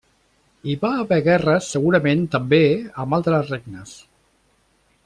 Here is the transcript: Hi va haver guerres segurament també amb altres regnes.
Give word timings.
Hi 0.69 0.77
va 0.85 0.89
haver 1.01 1.19
guerres 1.27 1.67
segurament 1.75 2.25
també 2.37 2.63
amb 3.05 3.21
altres 3.21 3.55
regnes. 3.55 3.97